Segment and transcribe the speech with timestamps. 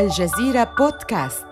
[0.00, 1.46] الجزيرة بودكاست.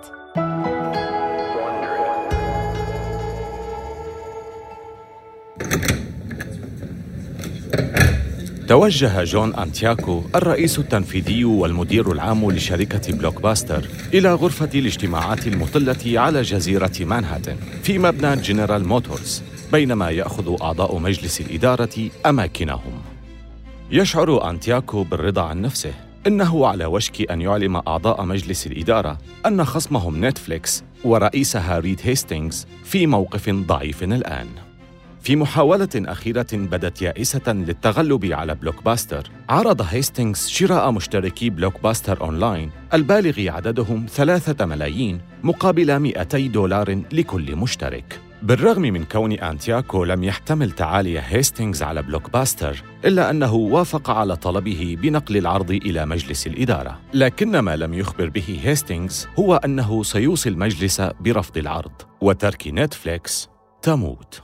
[8.69, 16.43] توجه جون أنتياكو الرئيس التنفيذي والمدير العام لشركة بلوك باستر إلى غرفة الاجتماعات المطلة على
[16.43, 19.43] جزيرة مانهاتن في مبنى جنرال موتورز
[19.73, 23.03] بينما يأخذ أعضاء مجلس الإدارة أماكنهم.
[23.91, 26.07] يشعر أنتياكو بالرضا عن نفسه.
[26.29, 33.06] إنه على وشك أن يعلم أعضاء مجلس الإدارة أن خصمهم نتفليكس ورئيسها ريد هيستينغز في
[33.06, 34.46] موقف ضعيف الآن.
[35.20, 42.20] في محاولة أخيرة بدت يائسة للتغلب على بلوك باستر عرض هيستينغز شراء مشتركي بلوك باستر
[42.20, 48.27] أونلاين البالغ عددهم ثلاثة ملايين مقابل 200 دولار لكل مشترك.
[48.42, 54.37] بالرغم من كون أنتياكو لم يحتمل تعالي هيستينغز على بلوك باستر إلا أنه وافق على
[54.37, 57.01] طلبه بنقل العرض إلى مجلس الإدارة.
[57.14, 63.48] لكن ما لم يخبر به هيستينغز هو أنه سيوصي المجلس برفض العرض وترك نتفليكس
[63.83, 64.42] تموت.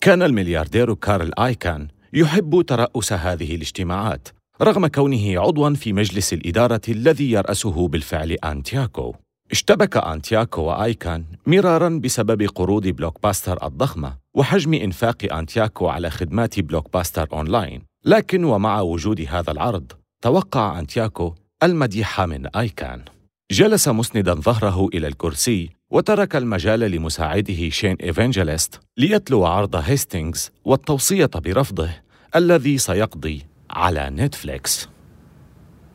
[0.00, 4.28] كان الملياردير كارل آيكان يحب ترأس هذه الاجتماعات
[4.62, 9.14] رغم كونه عضواً في مجلس الإدارة الذي يرأسه بالفعل أنتياكو.
[9.50, 16.92] اشتبك أنتياكو وآيكان مرارا بسبب قروض بلوك باستر الضخمة وحجم إنفاق أنتياكو على خدمات بلوك
[16.92, 17.82] باستر أونلاين.
[18.04, 19.92] لكن ومع وجود هذا العرض
[20.22, 23.04] توقع أنتياكو المديح من آيكان.
[23.52, 31.90] جلس مسندا ظهره إلى الكرسي وترك المجال لمساعده شين إيفانجيليست ليتلو عرض هيستينغز والتوصية برفضه
[32.36, 34.88] الذي سيقضي على نتفليكس.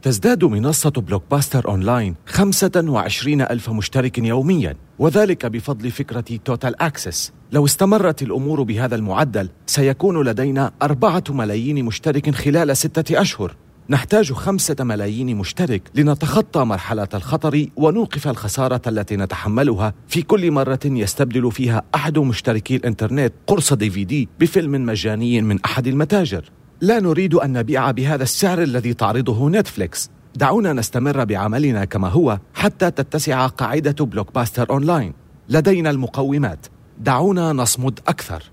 [0.01, 7.31] تزداد منصة بلوك باستر أونلاين 25 ألف مشترك يومياً وذلك بفضل فكرة توتال أكسس.
[7.51, 13.55] لو استمرت الأمور بهذا المعدل سيكون لدينا أربعة ملايين مشترك خلال ستة أشهر.
[13.89, 19.93] نحتاج خمسة ملايين مشترك لنتخطى مرحلة الخطر ونوقف الخسارة التي نتحملها.
[20.07, 25.59] في كل مرة يستبدل فيها أحد مشتركي الإنترنت قرص دي في دي بفيلم مجاني من
[25.65, 26.51] أحد المتاجر.
[26.81, 30.09] لا نريد أن نبيع بهذا السعر الذي تعرضه نتفليكس.
[30.35, 35.13] دعونا نستمر بعملنا كما هو حتى تتسع قاعدة بلوك باستر أونلاين.
[35.49, 36.65] لدينا المقومات.
[36.97, 38.43] دعونا نصمد أكثر.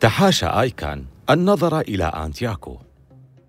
[0.00, 2.78] تحاشى آيكان النظر إلى أنتياكو.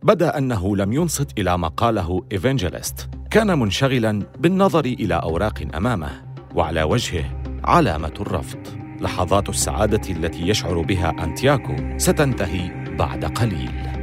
[0.04, 3.10] بدأ أنه لم ينصت إلى ما قاله إيفانجيليست.
[3.32, 6.10] كان منشغلا بالنظر إلى أوراق أمامه
[6.56, 8.60] وعلى وجهه علامة الرفض.
[9.02, 13.95] لحظات السعادة التي يشعر بها أنتياكو ستنتهي بعد قليل.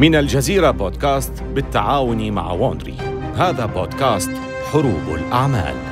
[0.00, 2.94] من الجزيرة بودكاست بالتعاون مع ووندري
[3.36, 4.30] هذا بودكاست
[4.72, 5.89] حروب الأعمال.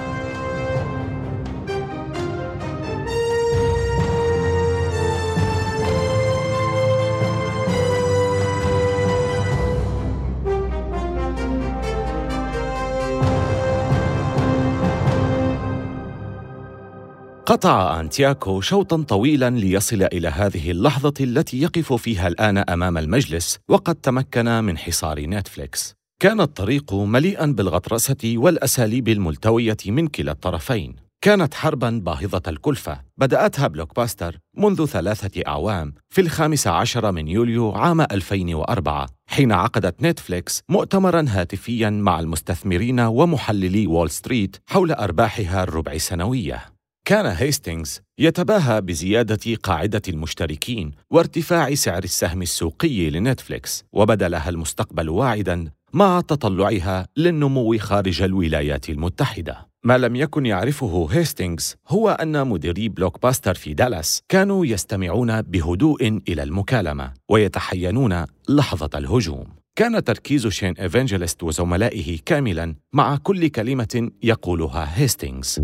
[17.59, 23.95] قطع أنتياكو شوطا طويلا ليصل إلى هذه اللحظة التي يقف فيها الآن أمام المجلس وقد
[23.95, 25.95] تمكن من حصار نتفليكس.
[26.23, 30.97] كان الطريق مليئا بالغطرسة والأساليب الملتوية من كلا الطرفين.
[31.21, 33.01] كانت حربا باهظة الكلفة.
[33.17, 40.03] بدأتها بلوك باستر منذ ثلاثة أعوام في الخامس عشر من يوليو عام 2004 حين عقدت
[40.03, 46.78] نتفليكس مؤتمرا هاتفيا مع المستثمرين ومحللي وول ستريت حول أرباحها الربع سنوية.
[47.09, 55.71] كان هيستينغز يتباهى بزيادة قاعدة المشتركين وارتفاع سعر السهم السوقي لنتفليكس وبدا لها المستقبل واعدا
[55.93, 59.69] مع تطلعها للنمو خارج الولايات المتحدة.
[59.85, 66.21] ما لم يكن يعرفه هيستينغز هو أن مديري بلوك باستر في دالاس كانوا يستمعون بهدوء
[66.29, 69.47] إلى المكالمة ويتحينون لحظة الهجوم.
[69.77, 75.61] كان تركيز شين إيفانجيليست وزملائه كاملا مع كل كلمة يقولها هيستينغز.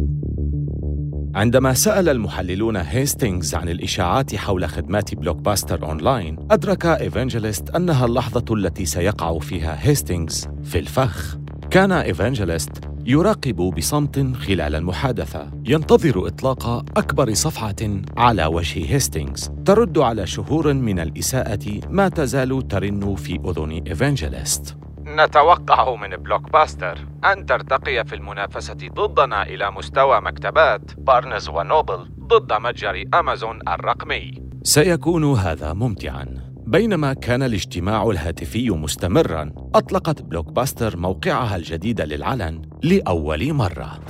[1.34, 8.44] عندما سأل المحللون هيستينغز عن الإشاعات حول خدمات بلوك باستر أونلاين أدرك إيفانجيليست أنها اللحظة
[8.54, 11.38] التي سيقع فيها هيستينغز في الفخ.
[11.70, 12.72] كان إيفانجيليست
[13.06, 15.50] يراقب بصمت خلال المحادثة.
[15.64, 16.66] ينتظر إطلاق
[16.98, 17.76] أكبر صفعة
[18.16, 19.50] على وجه هيستينغز.
[19.64, 24.76] ترد على شهور من الإساءة ما تزال ترن في أذن إيفانجيليست.
[25.20, 32.52] نتوقع من بلوك باستر أن ترتقي في المنافسة ضدنا إلى مستوى مكتبات بارنز ونوبل ضد
[32.52, 34.42] متجر أمازون الرقمي.
[34.62, 36.26] سيكون هذا ممتعا.
[36.66, 44.00] بينما كان الاجتماع الهاتفي مستمرا أطلقت بلوك باستر موقعها الجديد للعلن لأول مرة.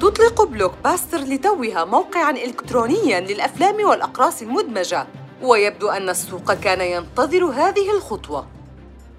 [0.00, 5.06] تطلق بلوك باستر لتوها موقعاً إلكترونياً للأفلام والأقراص المدمجة.
[5.42, 8.46] ويبدو أن السوق كان ينتظر هذه الخطوة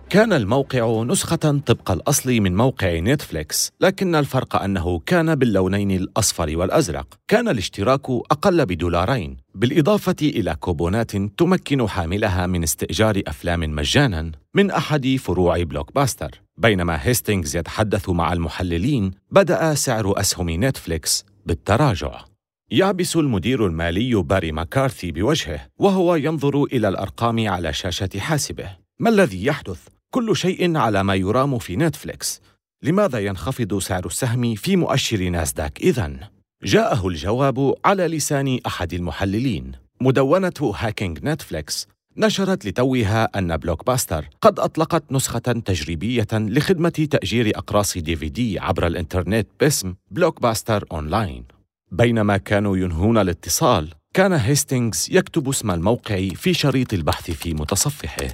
[0.10, 7.08] كان الموقع نسخة طبق الأصل من موقع نتفليكس، لكن الفرق أنه كان باللونين الأصفر والأزرق.
[7.28, 15.16] كان الاشتراك أقل بدولارين، بالإضافة إلى كوبونات تمكن حاملها من استئجار أفلام مجاناً من أحد
[15.20, 16.42] فروع بلوك باستر.
[16.58, 22.29] بينما هيستينغز يتحدث مع المحللين، بدأ سعر أسهم نتفليكس بالتراجع.
[22.72, 28.78] يعبس المدير المالي باري ماكارثي بوجهه وهو ينظر إلى الأرقام على شاشة حاسبه.
[29.00, 32.42] ما الذي يحدث؟ كل شيء على ما يرام في نتفليكس
[32.84, 36.20] لماذا ينخفض سعر السهم في مؤشر ناسداك إذن؟
[36.64, 41.88] جاءه الجواب على لسان أحد المحللين مدونة هاكينج نتفليكس
[42.18, 48.60] نشرت لتوها أن بلوك باستر قد أطلقت نسخة تجريبية لخدمة تأجير أقراص دي في دي
[48.60, 51.59] عبر الإنترنت باسم بلوك باستر أونلاين
[51.92, 58.28] بينما كانوا ينهون الاتصال كان هيستينغز يكتب اسم الموقع في شريط البحث في متصفحه.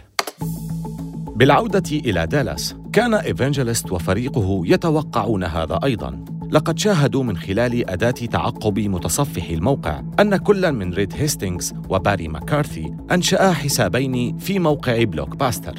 [1.35, 6.25] بالعودة إلى دالاس كان إيفانجيليست وفريقه يتوقعون هذا أيضاً.
[6.51, 12.93] لقد شاهدوا من خلال أداة تعقب متصفح الموقع أن كل من ريد هيستينغز وباري ماكارثي
[13.11, 15.75] أنشأ حسابين في موقع بلوك باستر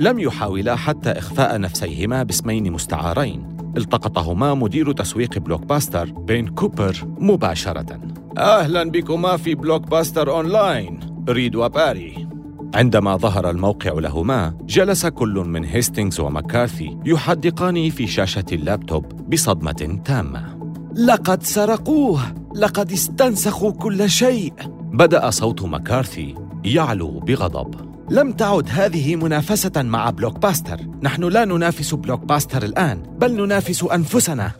[0.00, 3.49] لم يحاولا حتى إخفاء نفسيهما باسمين مستعارين.
[3.76, 8.00] التقطهما مدير تسويق بلوك باستر بين كوبر مباشرة.
[8.38, 12.28] أهلا بكما في بلوك باستر أونلاين ريد وباري
[12.74, 20.60] عندما ظهر الموقع لهما جلس كل من هيستينغز ومكارثي يحدقان في شاشة اللابتوب بصدمة تامة.
[20.94, 22.20] لقد سرقوه!
[22.54, 24.52] لقد استنسخوا كل شيء!
[24.92, 26.34] بدأ صوت مكارثي
[26.64, 27.89] يعلو بغضب.
[28.10, 33.82] لم تعد هذه منافسة مع بلوك باستر نحن لا ننافس بلوك باستر الآن بل ننافس
[33.84, 34.59] أنفسنا.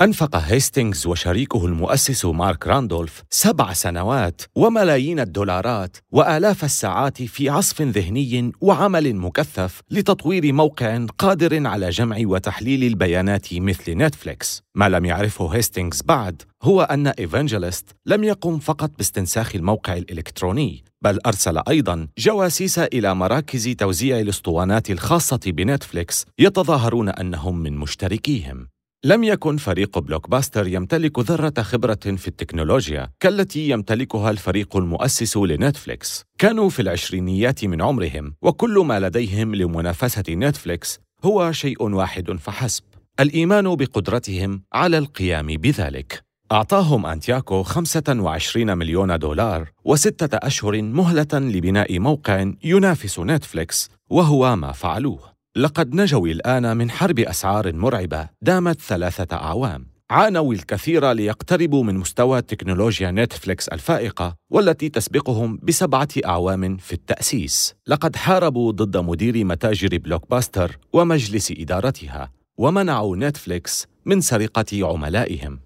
[0.00, 8.52] أنفق هيستينغز وشريكه المؤسس مارك راندولف سبع سنوات وملايين الدولارات وآلاف الساعات في عصف ذهني
[8.60, 14.62] وعمل مكثف لتطوير موقع قادر على جمع وتحليل البيانات مثل نتفليكس.
[14.74, 21.18] ما لم يعرفه هيستينغز بعد هو أن إيفانجيليست لم يقم فقط باستنساخ الموقع الإلكتروني بل
[21.26, 28.73] أرسل أيضا جواسيس إلى مراكز توزيع الأسطوانات الخاصة بنتفليكس يتظاهرون أنهم من مشتركيهم.
[29.06, 36.24] لم يكن فريق بلوك باستر يمتلك ذرة خبرة في التكنولوجيا كالتي يمتلكها الفريق المؤسس لنتفليكس.
[36.38, 42.82] كانوا في العشرينيات من عمرهم وكل ما لديهم لمنافسة نتفليكس هو شيء واحد فحسب.
[43.20, 46.24] الإيمان بقدرتهم على القيام بذلك.
[46.52, 55.33] أعطاهم أنتياكو 25 مليون دولار وستة أشهر مهلة لبناء موقع ينافس نتفليكس وهو ما فعلوه.
[55.56, 59.86] لقد نجوا الآن من حرب أسعار مرعبة دامت ثلاثة أعوام.
[60.10, 67.74] عانوا الكثير ليقتربوا من مستوى تكنولوجيا نتفليكس الفائقة والتي تسبقهم بسبعة أعوام في التأسيس.
[67.86, 75.60] لقد حاربوا ضد مدير متاجر بلوك باستر ومجلس إدارتها ومنعوا نتفليكس من سرقة عملائهم.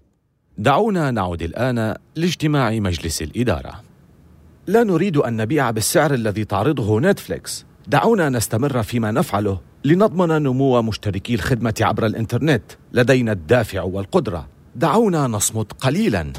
[0.57, 3.83] دعونا نعود الآن لاجتماع مجلس الإدارة.
[4.67, 7.65] لا نريد أن نبيع بالسعر الذي تعرضه نتفليكس.
[7.87, 9.68] دعونا نستمر فيما نفعله.
[9.83, 14.47] لنضمن نمو مشتركي الخدمة عبر الإنترنت لدينا الدافع والقدرة.
[14.75, 16.33] دعونا نصمت قليلا.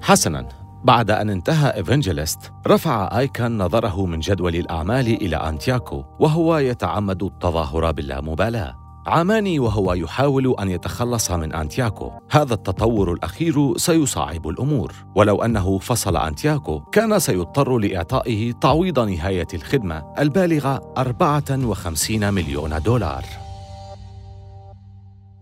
[0.00, 0.48] حسنا.
[0.84, 7.92] بعد أن انتهى إيفنجلست رفع آيكان نظره من جدول الأعمال إلى أنتياكو وهو يتعمد التظاهر
[7.92, 8.83] باللامبالاة.
[9.06, 14.92] عامان وهو يحاول أن يتخلص من انتياكو هذا التطور الأخير سيصعب الأمور.
[15.14, 23.24] ولو أنه فصل انتياكو كان سيضطر لإعطائه تعويض نهاية الخدمة البالغة 54 مليون دولار.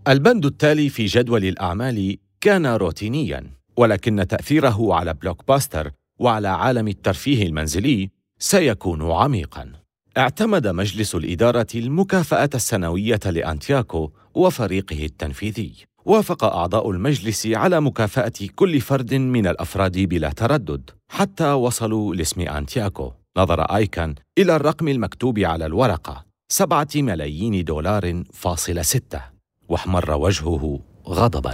[0.07, 3.43] البند التالي في جدول الأعمال كان روتينيا
[3.77, 9.82] ولكن تأثيره على بلوك باستر وعلى عالم الترفيه المنزلي سيكون عميقا.
[10.17, 15.73] اعتمد مجلس الإدارة المكافأة السنوية لأنتياكو وفريقه التنفيذي.
[16.05, 23.11] وافق أعضاء المجلس على مكافأة كل فرد من الأفراد بلا تردد حتى وصلوا لاسم أنتياكو
[23.37, 29.21] نظر آيكان إلى الرقم المكتوب على الورقة سبعة ملايين دولار فاصل ستة.
[29.69, 31.53] واحمر وجهه غضبا.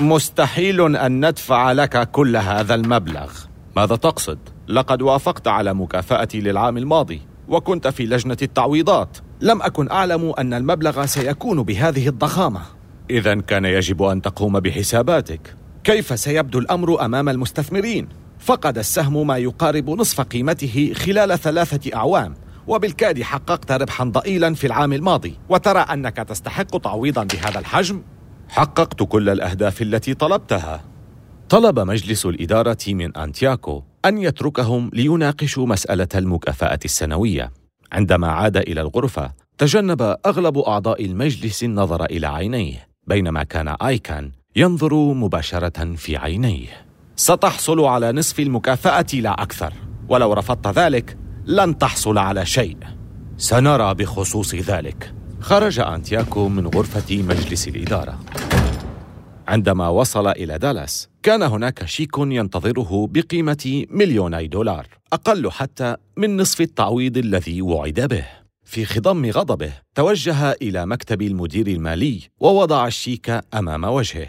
[0.00, 3.32] مستحيل أن ندفع لك كل هذا المبلغ.
[3.76, 4.38] ماذا تقصد؟
[4.68, 7.35] لقد وافقت على مكافأتي للعام الماضي.
[7.48, 9.18] وكنت في لجنة التعويضات.
[9.40, 12.60] لم أكن أعلم أن المبلغ سيكون بهذه الضخامة.
[13.10, 15.56] إذا كان يجب أن تقوم بحساباتك.
[15.84, 22.34] كيف سيبدو الأمر أمام المستثمرين؟ فقد السهم ما يقارب نصف قيمته خلال ثلاثة أعوام.
[22.66, 25.38] وبالكاد حققت ربحا ضئيلا في العام الماضي.
[25.48, 28.02] وترى أنك تستحق تعويضا بهذا الحجم؟
[28.48, 30.84] حققت كل الأهداف التي طلبتها.
[31.48, 37.50] طلب مجلس الإدارة من أنتياكو أن يتركهم ليناقشوا مسألة المكافأة السنوية.
[37.92, 44.94] عندما عاد إلى الغرفة تجنب أغلب أعضاء المجلس النظر إلى عينيه بينما كان آيكان ينظر
[44.94, 46.68] مباشرة في عينيه.
[47.16, 49.72] ستحصل على نصف المكافأة لا أكثر
[50.08, 52.76] ولو رفضت ذلك لن تحصل على شيء.
[53.36, 55.14] سنرى بخصوص ذلك.
[55.40, 58.18] خرج أنتياكو من غرفة مجلس الإدارة.
[59.48, 66.60] عندما وصل إلى دالاس كان هناك شيك ينتظره بقيمة مليوني دولار أقل حتى من نصف
[66.60, 68.24] التعويض الذي وعد به.
[68.64, 74.26] في خضم غضبه توجه إلى مكتب المدير المالي ووضع الشيك أمام وجهه.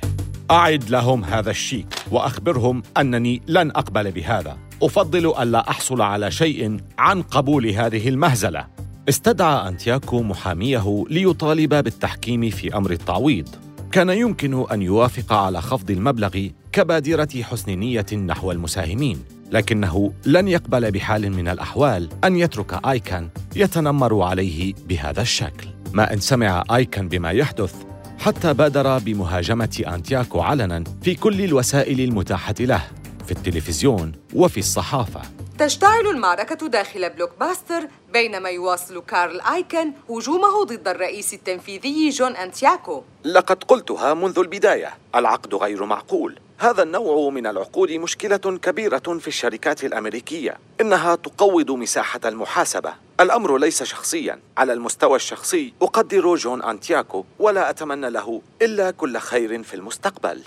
[0.51, 4.57] أعد لهم هذا الشيك وأخبرهم أنني لن أقبل بهذا.
[4.83, 8.67] أفضل ألا أحصل على شيء عن قبول هذه المهزلة.
[9.09, 13.66] استدعى أنتياكو محاميه ليطالب بالتحكيم في أمر التعويض.
[13.91, 19.19] كان يمكن أن يوافق على خفض المبلغ كبادرة حسن نية نحو المساهمين
[19.51, 25.67] لكنه لن يقبل بحال من الأحوال أن يترك آيكان يتنمر عليه بهذا الشكل.
[25.93, 27.73] ما إن سمع آيكان بما يحدث
[28.19, 32.83] حتى بادر بمهاجمة أنتياكو علنا في كل الوسائل المتاحة له
[33.25, 35.36] في التلفزيون وفي الصحافة.
[35.59, 43.03] تشتعل المعركة داخل بلوك باستر بينما يواصل كارل آيكن هجومه ضد الرئيس التنفيذي جون أنتياكو.
[43.25, 44.97] لقد قلتها منذ البداية.
[45.15, 46.39] العقد غير معقول.
[46.57, 50.57] هذا النوع من العقود مشكلة كبيرة في الشركات الأمريكية.
[50.81, 52.93] إنها تقوض مساحة المحاسبة.
[53.19, 54.39] الأمر ليس شخصيا.
[54.57, 60.41] على المستوى الشخصي أقدر جون أنتياكو ولا أتمنى له إلا كل خير في المستقبل.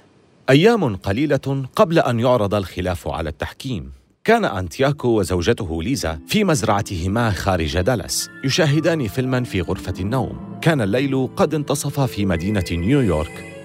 [0.50, 3.99] أيام قليلة قبل أن يعرض الخلاف على التحكيم.
[4.24, 10.58] كان أنتياكو وزوجته ليزا في مزرعتهما خارج دالاس يشاهدان فيلما في غرفة النوم.
[10.62, 13.64] كان الليل قد انتصف في مدينة نيويورك.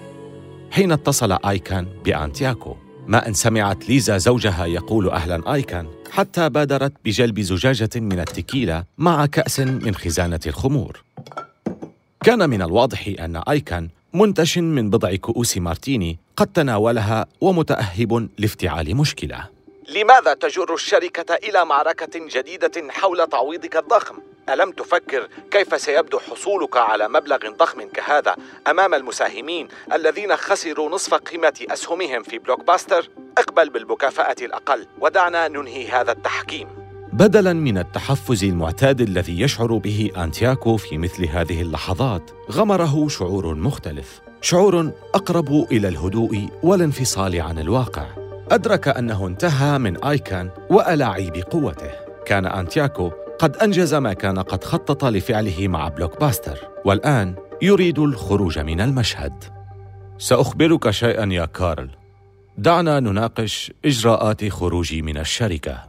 [0.71, 2.75] حين اتصل آيكان بأنتياكو
[3.07, 9.25] ما أن سمعت ليزا زوجها يقول أهلا آيكان حتى بادرت بجلب زجاجة من التكيلا مع
[9.25, 11.03] كأس من خزانة الخمور.
[12.24, 19.54] كان من الواضح أن آيكان منتش من بضع كؤوس مارتيني قد تناولها ومتأهب لافتعال مشكلة.
[19.87, 24.15] لماذا تجر الشركة إلى معركة جديدة حول تعويضك الضخم؟
[24.49, 28.35] ألم تفكر كيف سيبدو حصولك على مبلغ ضخم كهذا
[28.67, 35.87] أمام المساهمين الذين خسروا نصف قيمة أسهمهم في بلوك باستر؟ اقبل بالمكافأة الأقل ودعنا ننهي
[35.87, 36.67] هذا التحكيم
[37.13, 44.21] بدلا من التحفز المعتاد الذي يشعر به أنتياكو في مثل هذه اللحظات غمره شعور مختلف
[44.41, 51.91] شعور أقرب إلى الهدوء والانفصال عن الواقع أدرك أنه انتهى من آيكان وألاعيب قوته.
[52.25, 58.59] كان أنتياكو قد أنجز ما كان قد خطط لفعله مع بلوك باستر والآن يريد الخروج
[58.59, 59.43] من المشهد.
[60.17, 61.89] سأخبرك شيئا يا كارل.
[62.57, 65.83] دعنا نناقش إجراءات خروجي من الشركة.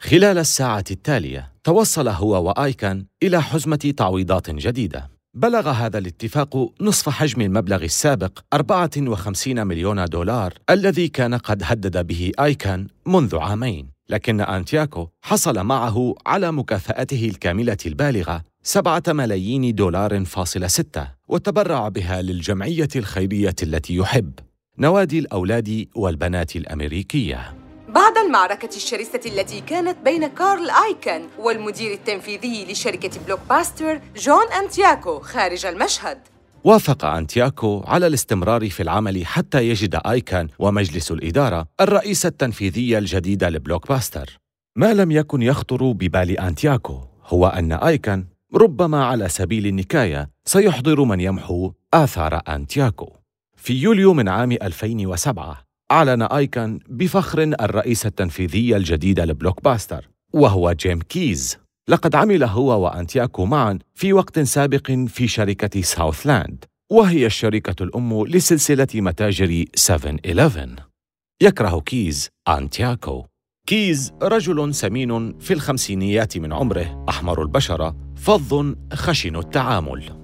[0.00, 5.17] خلال الساعة التالية توصل هو وآيكان إلى حزمة تعويضات جديدة.
[5.34, 12.32] بلغ هذا الاتفاق نصف حجم المبلغ السابق 54 مليون دولار الذي كان قد هدد به
[12.40, 13.90] آيكان منذ عامين.
[14.08, 22.22] لكن أنتياكو حصل معه على مكافأته الكاملة البالغة سبعة ملايين دولار فاصلة ستة وتبرع بها
[22.22, 24.32] للجمعية الخيرية التي يحب
[24.78, 27.57] نوادي الأولاد والبنات الأمريكية.
[27.88, 35.20] بعد المعركة الشرسة التي كانت بين كارل آيكن والمدير التنفيذي لشركة بلوك باستر جون أنتياكو
[35.20, 36.18] خارج المشهد.
[36.64, 43.88] وافق أنتياكو على الاستمرار في العمل حتى يجد آيكان ومجلس الإدارة الرئيس التنفيذي الجديد لبلوك
[43.88, 44.38] باستر
[44.76, 51.20] ما لم يكن يخطر ببال أنتياكو هو أن آيكان ربما على سبيل النكاية سيحضر من
[51.20, 53.12] يمحو آثار أنتياكو.
[53.56, 61.00] في يوليو من عام 2007 أعلن آيكان بفخر الرئيس التنفيذي الجديد لبلوك باستر وهو جيم
[61.00, 61.58] كيز.
[61.88, 68.88] لقد عمل هو وأنتياكو معا في وقت سابق في شركة ساوثلاند وهي الشركة الأم لسلسلة
[68.94, 70.82] متاجر 7-Eleven
[71.42, 73.26] يكره كيز أنتياكو.
[73.66, 80.17] كيز رجل سمين في الخمسينيات من عمره أحمر البشرة فظ خشن التعامل.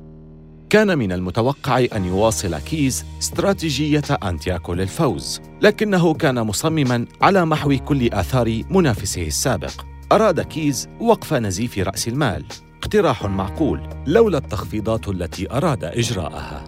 [0.74, 8.12] كان من المتوقع أن يواصل كيز استراتيجية أنتياكو للفوز لكنه كان مصمما على محو كل
[8.12, 9.70] آثار منافسه السابق.
[10.12, 12.44] أراد كيز وقف نزيف رأس المال.
[12.82, 16.64] اقتراح معقول لولا التخفيضات التي أراد إجراءها.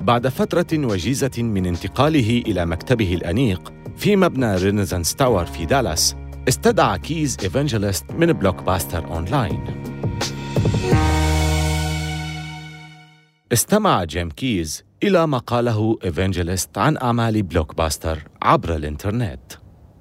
[0.00, 6.16] بعد فترة وجيزة من انتقاله إلى مكتبه الأنيق في مبنى رينيزانس تاور في دالاس
[6.48, 9.64] استدعى كيز إيفانجيليست من بلوك باستر أونلاين.
[13.52, 19.40] استمع جيم كيز إلى ما قاله إيفانجيليست عن أعمال بلوك باستر عبر الإنترنت.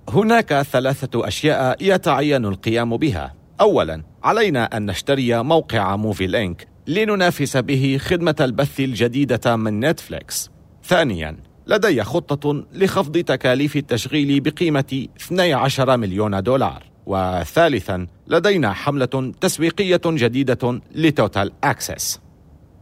[0.09, 3.33] هناك ثلاثة أشياء يتعين القيام بها.
[3.61, 10.49] أولاً علينا أن نشتري موقع موفي لينك لننافس به خدمة البث الجديدة من نتفليكس.
[10.83, 11.37] ثانياً
[11.67, 16.83] لدي خطة لخفض تكاليف التشغيل بقيمة 12 مليون دولار.
[17.05, 22.26] وثالثا لدينا حملة تسويقية جديدة ل Total Access.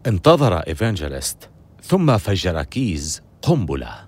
[0.07, 1.49] انتظر إيفانجيليست
[1.83, 4.07] ثم فجر كيز قنبلة.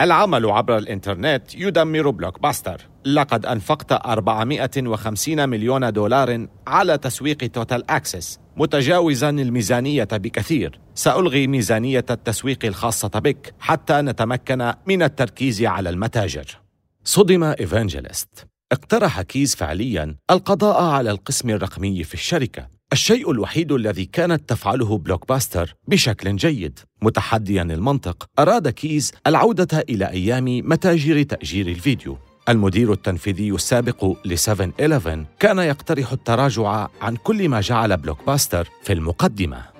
[0.00, 8.40] العمل عبر الإنترنت يدمر بلوك باستر لقد أنفقت 450 مليون دولار على تسويق Total Access
[8.56, 10.80] متجاوزا الميزانية بكثير.
[10.94, 16.58] سألغي ميزانية التسويق الخاصة بك حتى نتمكن من التركيز على المتاجر.
[17.04, 22.81] صدم إيفانجيليست اقترح كيز فعليا القضاء على القسم الرقمي في الشركة.
[22.92, 26.78] الشيء الوحيد الذي كانت تفعله بلوك باستر بشكل جيد.
[27.02, 32.18] متحديا المنطق أراد كيز العودة إلى أيام متاجر تأجير الفيديو.
[32.48, 38.92] المدير التنفيذي السابق ل 7-Eleven كان يقترح التراجع عن كل ما جعل بلوك باستر في
[38.92, 39.71] المقدمة.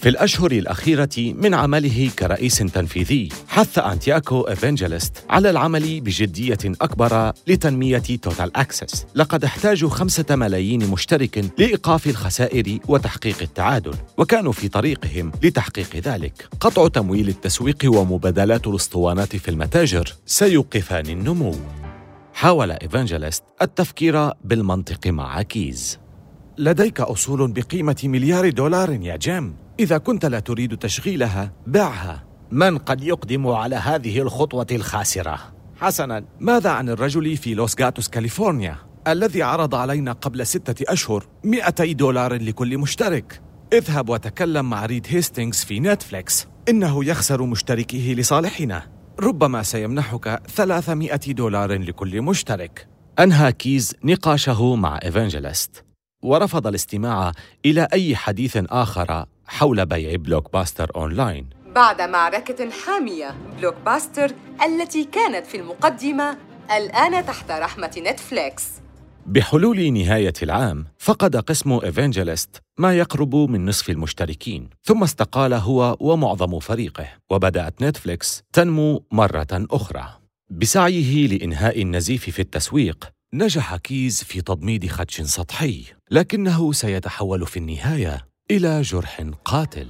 [0.00, 7.98] في الأشهر الأخيرة من عمله كرئيس تنفيذي حث أنتياكو إيفانجيليست على العمل بجدية أكبر لتنمية
[7.98, 15.96] Total Access لقد احتاجوا خمسة ملايين مشترك لإيقاف الخسائر وتحقيق التعادل وكانوا في طريقهم لتحقيق
[15.96, 16.48] ذلك.
[16.60, 21.54] قطع تمويل التسويق ومبادلات الأسطوانات في المتاجر سيوقفان النمو.
[22.34, 25.98] حاول إيفانجيليست التفكير بالمنطق مع كيز.
[26.58, 29.69] لديك أصول بقيمة مليار دولار يا جيم.
[29.80, 35.38] إذا كنت لا تريد تشغيلها بعها من قد يقدم على هذه الخطوة الخاسرة؟
[35.76, 36.24] حسنا.
[36.40, 38.76] ماذا عن الرجل في لوس غاتوس كاليفورنيا؟
[39.08, 43.42] الذي عرض علينا قبل ستة أشهر 200 دولار لكل مشترك.
[43.72, 46.46] اذهب وتكلم مع ريد هيستينغز في نتفليكس.
[46.68, 48.86] إنه يخسر مشتركيه لصالحنا.
[49.20, 52.88] ربما سيمنحك 300 دولار لكل مشترك.
[53.18, 55.84] أنهى كيز نقاشه مع إيفانجيليست
[56.22, 57.32] ورفض الاستماع
[57.66, 61.50] إلى أي حديث آخر حول بيع Blockbuster Online.
[61.74, 64.32] بعد معركة حامية بلوك باستر
[64.66, 66.38] التي كانت في المقدمة
[66.76, 68.64] الآن تحت رحمة نتفليكس.
[69.26, 76.58] بحلول نهاية العام فقد قسم إيفانجيليست ما يقرب من نصف المشتركين ثم استقال هو ومعظم
[76.58, 80.04] فريقه وبدأت نتفليكس تنمو مرة أخرى.
[80.50, 88.29] بسعيه لإنهاء النزيف في التسويق نجح كيز في تضميد خدش سطحي لكنه سيتحول في النهاية
[88.50, 89.88] إلى جرح قاتل.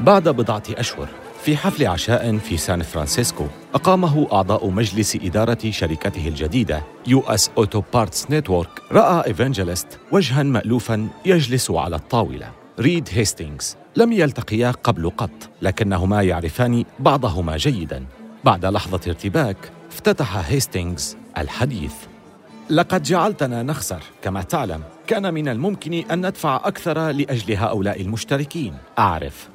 [0.00, 1.08] بعد بضعة أشهر
[1.42, 8.30] في حفل عشاء في سان فرانسيسكو أقامه أعضاء مجلس إدارة شركته الجديدة US Auto Parts
[8.30, 12.50] Network رأى إيفانجيليست وجها مألوفا يجلس على الطاولة.
[12.78, 18.06] ريد هيستينغز لم يلتقيا قبل قط لكنهما يعرفان بعضهما جيدا.
[18.44, 19.56] بعد لحظة ارتباك
[19.92, 22.11] افتتح هيستينغز الحديث.
[22.72, 24.82] لقد جعلتنا نخسر كما تعلم.
[25.06, 28.74] كان من الممكن أن ندفع أكثر لأجل هؤلاء المشتركين.
[28.98, 29.48] أعرف.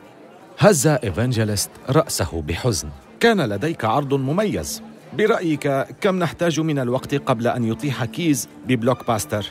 [0.59, 2.89] هز إيفانجيليست رأسه بحزن.
[3.19, 4.81] كان لديك عرض مميز.
[5.13, 5.67] برأيك
[6.01, 9.45] كم نحتاج من الوقت قبل أن يطيح كيز ببلوك باستر؟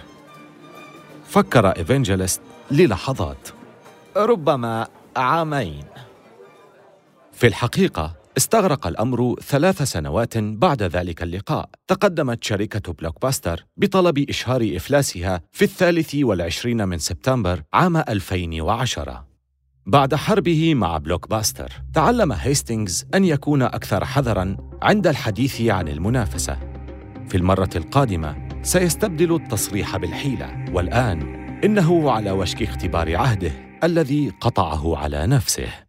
[1.28, 3.48] فكر إيفانجيليست للحظات.
[4.16, 5.84] ربما عامين.
[7.32, 11.70] في الحقيقة استغرق الأمر ثلاث سنوات بعد ذلك اللقاء.
[11.88, 19.26] تقدمت شركة بلوك باستر بطلب إشهار إفلاسها في الثالث والعشرين من سبتمبر عام 2010
[19.86, 26.58] بعد حربه مع بلوك باستر تعلم هيستينغز أن يكون أكثر حذراً عند الحديث عن المنافسة.
[27.28, 31.20] في المرة القادمة سيستبدل التصريح بالحيلة والآن
[31.64, 33.52] إنه على وشك اختبار عهده
[33.84, 35.85] الذي قطعه على نفسه.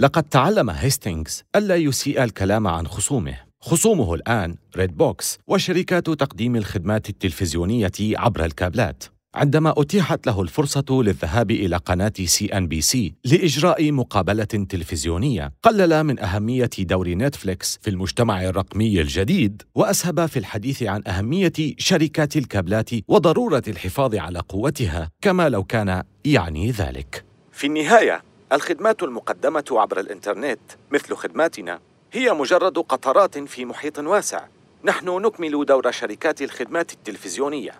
[0.00, 3.36] لقد تعلم هيستينغز ألا يسيء الكلام عن خصومه.
[3.60, 9.04] خصومه الآن ريد بوكس وشركات تقديم الخدمات التلفزيونية عبر الكابلات.
[9.34, 17.08] عندما أتيحت له الفرصة للذهاب إلى قناة CNBC لإجراء مقابلة تلفزيونية قلل من أهمية دور
[17.08, 24.38] نتفليكس في المجتمع الرقمي الجديد وأسهب في الحديث عن أهمية شركات الكابلات وضرورة الحفاظ على
[24.38, 27.24] قوتها كما لو كان يعني ذلك.
[27.52, 30.60] في النهاية الخدمات المقدمة عبر الإنترنت
[30.90, 31.80] مثل خدماتنا
[32.12, 34.44] هي مجرد قطرات في محيط واسع.
[34.84, 37.72] نحن نكمل دور شركات الخدمات التلفزيونية.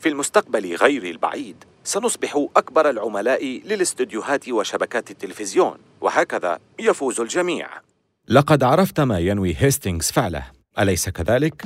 [0.00, 7.68] في المستقبل غير البعيد سنصبح أكبر العملاء للاستديوهات وشبكات التلفزيون وهكذا يفوز الجميع.
[8.28, 10.46] لقد عرفت ما ينوي هيستينغز فعله.
[10.78, 11.64] أليس كذلك؟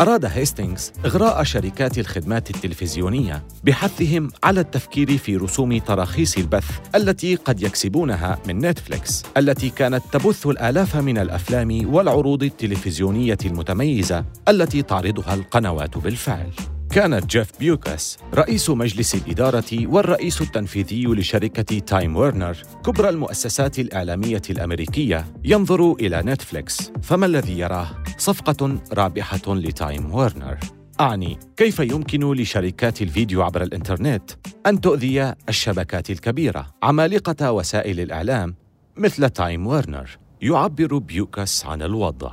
[0.00, 7.62] أراد هيستينغز إغراء شركات الخدمات التلفزيونية بحثهم على التفكير في رسوم تراخيص البث التي قد
[7.62, 15.98] يكسبونها من نتفليكس التي كانت تبث الآلاف من الأفلام والعروض التلفزيونية المتميزة التي تعرضها القنوات
[15.98, 16.50] بالفعل.
[16.96, 25.24] كان جيف بيوكاس رئيس مجلس الإدارة والرئيس التنفيذي لشركة تايم ويرنر كبرى المؤسسات الإعلامية الأمريكية
[25.44, 26.92] ينظر إلى نتفليكس.
[27.02, 30.58] فما الذي يراه؟ صفقة رابحة لتايم ويرنر
[31.00, 34.30] أعني كيف يمكن لشركات الفيديو عبر الإنترنت
[34.66, 38.54] أن تؤذي الشبكات الكبيرة؟ عمالقة وسائل الإعلام
[38.96, 42.32] مثل تايم ويرنر يعبر بيوكاس عن الوضع.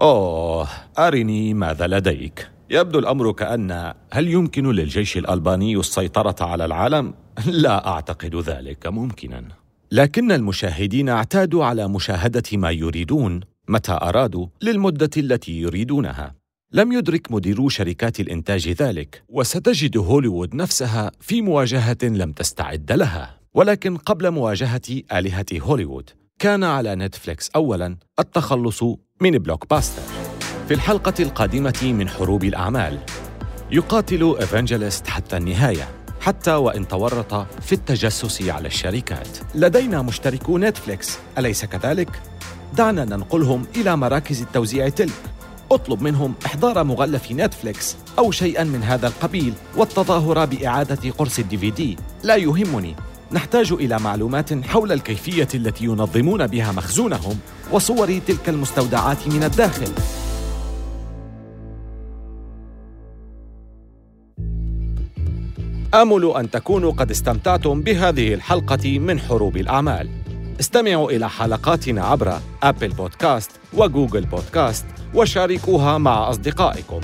[0.00, 2.57] أوه أرني ماذا لديك.
[2.70, 7.14] يبدو الأمر كأن هل يمكن للجيش الألباني السيطرة على العالم؟
[7.46, 9.44] لا أعتقد ذلك ممكنا.
[9.92, 16.34] لكن المشاهدين اعتادوا على مشاهدة ما يريدون متى أرادوا للمدة التي يريدونها.
[16.72, 23.38] لم يدرك مديرو شركات الإنتاج ذلك وستجد هوليوود نفسها في مواجهة لم تستعد لها.
[23.54, 28.82] ولكن قبل مواجهة آلهة هوليوود كان على نتفليكس اولا التخلص
[29.20, 30.27] من بلوك باستر
[30.68, 32.98] في الحلقة القادمة من حروب الأعمال.
[33.70, 35.88] يقاتل إيفانجيليست حتى النهاية
[36.20, 39.28] حتى وإن تورط في التجسس على الشركات.
[39.54, 41.18] لدينا مشتركو نتفليكس.
[41.38, 42.08] أليس كذلك؟
[42.74, 45.22] دعنا ننقلهم إلى مراكز التوزيع تلك.
[45.72, 51.96] اطلب منهم إحضار مغلف نتفليكس أو شيئا من هذا القبيل والتظاهر بإعادة قرص ال DVD.
[52.22, 52.94] لا يهمني.
[53.32, 57.38] نحتاج إلى معلومات حول الكيفية التي ينظمون بها مخزونهم
[57.72, 59.92] وصور تلك المستودعات من الداخل.
[65.94, 70.08] آمل أن تكونوا قد استمتعتم بهذه الحلقة من حروب الأعمال.
[70.60, 77.00] استمعوا إلى حلقاتنا عبر أبل بودكاست وجوجل بودكاست وشاركوها مع أصدقائكم.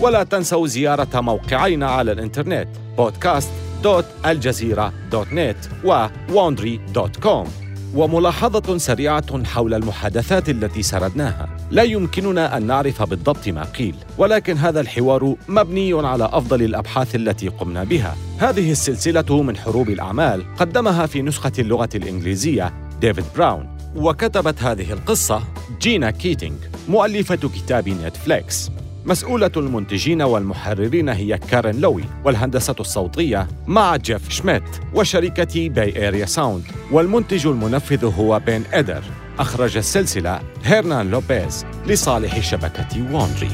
[0.00, 11.48] ولا تنسوا زيارة موقعينا على الإنترنت podcast.aljazeera.net و wandry.com وملاحظة سريعة حول المحادثات التي سردناها.
[11.70, 17.48] لا يمكننا أن نعرف بالضبط ما قيل ولكن هذا الحوار مبني على أفضل الأبحاث التي
[17.48, 18.16] قمنا بها.
[18.38, 25.42] هذه السلسلة من حروب الأعمال قدمها في نسخة اللغة الإنجليزية ديفيد براون وكتبت هذه القصة
[25.80, 26.56] جينا كيتينغ
[26.88, 28.70] مؤلفة كتاب نتفليكس.
[29.08, 34.62] مسؤولة المنتجين والمحررين هي كارين لوي والهندسة الصوتية مع جيف شميت
[34.94, 39.02] وشركة باي اريا ساوند والمنتج المنفذ هو بين إدر.
[39.38, 43.50] أخرج السلسلة هيرنان لوبيز لصالح شبكة وونري